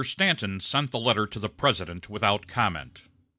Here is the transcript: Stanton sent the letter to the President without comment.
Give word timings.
Stanton 0.03 0.59
sent 0.59 0.89
the 0.89 0.97
letter 0.97 1.27
to 1.27 1.37
the 1.37 1.47
President 1.47 2.09
without 2.09 2.47
comment. 2.47 3.03